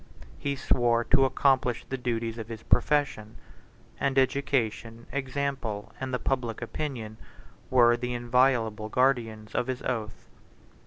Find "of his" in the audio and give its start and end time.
2.39-2.63, 9.53-9.83